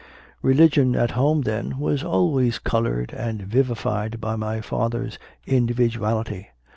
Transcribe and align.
Religion 0.41 0.95
at 0.95 1.11
home, 1.11 1.41
then, 1.41 1.77
was 1.77 2.03
always 2.03 2.57
coloured 2.57 3.13
and 3.13 3.43
vivified 3.43 4.19
by 4.19 4.35
my 4.35 4.59
father 4.59 5.03
s 5.03 5.19
individuality. 5.45 6.47